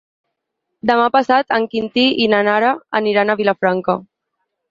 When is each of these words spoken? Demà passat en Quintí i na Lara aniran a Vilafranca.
Demà 0.91 1.03
passat 1.15 1.53
en 1.57 1.67
Quintí 1.75 2.07
i 2.25 2.27
na 2.35 2.41
Lara 2.49 2.73
aniran 3.03 3.29
a 3.35 3.39
Vilafranca. 3.43 3.99